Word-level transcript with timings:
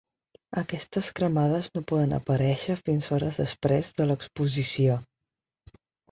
Aquestes 0.59 1.09
cremades 1.17 1.67
poden 1.91 2.07
no 2.13 2.17
aparèixer 2.21 2.77
fins 2.87 3.09
hores 3.17 3.37
després 3.41 3.91
de 3.99 4.07
l'exposició. 4.13 4.97